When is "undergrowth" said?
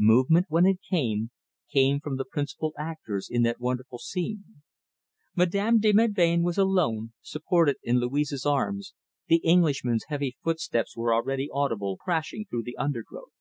12.78-13.32